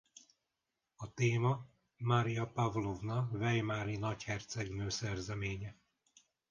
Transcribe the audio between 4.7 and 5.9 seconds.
szerzeménye.